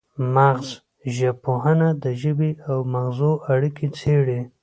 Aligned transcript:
مغزژبپوهنه 0.35 1.89
د 2.03 2.05
ژبې 2.21 2.51
او 2.69 2.77
مغزو 2.93 3.31
اړیکې 3.53 3.87
څیړي 3.97 4.41